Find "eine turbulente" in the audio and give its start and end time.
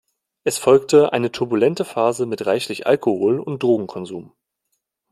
1.13-1.85